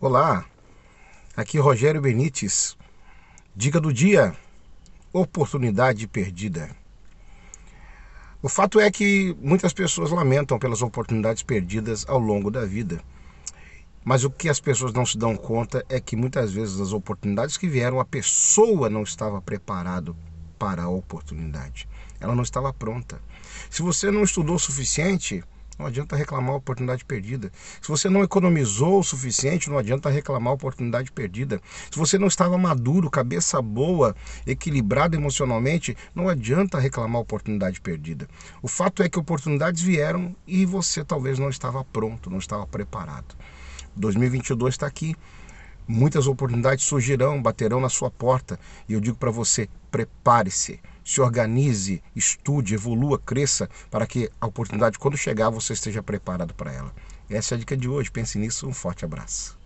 Olá, 0.00 0.44
aqui 1.36 1.58
Rogério 1.58 2.00
Benites. 2.00 2.78
Dica 3.56 3.80
do 3.80 3.92
dia: 3.92 4.32
oportunidade 5.12 6.06
perdida. 6.06 6.70
O 8.40 8.48
fato 8.48 8.78
é 8.78 8.92
que 8.92 9.36
muitas 9.40 9.72
pessoas 9.72 10.12
lamentam 10.12 10.56
pelas 10.56 10.82
oportunidades 10.82 11.42
perdidas 11.42 12.08
ao 12.08 12.20
longo 12.20 12.48
da 12.48 12.64
vida. 12.64 13.02
Mas 14.04 14.22
o 14.22 14.30
que 14.30 14.48
as 14.48 14.60
pessoas 14.60 14.92
não 14.92 15.04
se 15.04 15.18
dão 15.18 15.34
conta 15.36 15.84
é 15.88 15.98
que 15.98 16.14
muitas 16.14 16.52
vezes 16.52 16.78
as 16.78 16.92
oportunidades 16.92 17.56
que 17.56 17.66
vieram, 17.66 17.98
a 17.98 18.04
pessoa 18.04 18.88
não 18.88 19.02
estava 19.02 19.42
preparado 19.42 20.16
para 20.60 20.84
a 20.84 20.88
oportunidade. 20.88 21.88
Ela 22.20 22.36
não 22.36 22.44
estava 22.44 22.72
pronta. 22.72 23.20
Se 23.68 23.82
você 23.82 24.12
não 24.12 24.22
estudou 24.22 24.54
o 24.54 24.60
suficiente, 24.60 25.42
não 25.78 25.86
adianta 25.86 26.16
reclamar 26.16 26.52
a 26.52 26.56
oportunidade 26.56 27.04
perdida. 27.04 27.52
Se 27.80 27.88
você 27.88 28.08
não 28.08 28.22
economizou 28.22 28.98
o 28.98 29.04
suficiente, 29.04 29.70
não 29.70 29.78
adianta 29.78 30.10
reclamar 30.10 30.50
a 30.50 30.54
oportunidade 30.54 31.12
perdida. 31.12 31.60
Se 31.90 31.98
você 31.98 32.18
não 32.18 32.26
estava 32.26 32.58
maduro, 32.58 33.08
cabeça 33.08 33.62
boa, 33.62 34.16
equilibrado 34.46 35.16
emocionalmente, 35.16 35.96
não 36.14 36.28
adianta 36.28 36.78
reclamar 36.78 37.18
a 37.18 37.22
oportunidade 37.22 37.80
perdida. 37.80 38.28
O 38.60 38.68
fato 38.68 39.02
é 39.02 39.08
que 39.08 39.18
oportunidades 39.18 39.80
vieram 39.80 40.34
e 40.46 40.66
você 40.66 41.04
talvez 41.04 41.38
não 41.38 41.48
estava 41.48 41.84
pronto, 41.84 42.28
não 42.28 42.38
estava 42.38 42.66
preparado. 42.66 43.36
2022 43.94 44.74
está 44.74 44.86
aqui. 44.86 45.14
Muitas 45.86 46.26
oportunidades 46.26 46.84
surgirão, 46.84 47.40
baterão 47.40 47.80
na 47.80 47.88
sua 47.88 48.10
porta. 48.10 48.58
E 48.88 48.92
eu 48.92 49.00
digo 49.00 49.16
para 49.16 49.30
você: 49.30 49.68
prepare-se, 49.90 50.80
se 51.08 51.22
organize, 51.22 52.02
estude, 52.14 52.74
evolua, 52.74 53.18
cresça, 53.18 53.66
para 53.90 54.06
que 54.06 54.30
a 54.38 54.46
oportunidade, 54.46 54.98
quando 54.98 55.16
chegar, 55.16 55.48
você 55.48 55.72
esteja 55.72 56.02
preparado 56.02 56.52
para 56.52 56.70
ela. 56.70 56.94
Essa 57.30 57.54
é 57.54 57.56
a 57.56 57.58
dica 57.58 57.74
de 57.74 57.88
hoje. 57.88 58.10
Pense 58.10 58.38
nisso. 58.38 58.68
Um 58.68 58.74
forte 58.74 59.06
abraço. 59.06 59.56